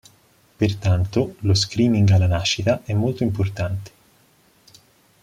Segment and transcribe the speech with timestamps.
[0.57, 3.91] Pertanto, lo "screening" alla nascita è molto importante.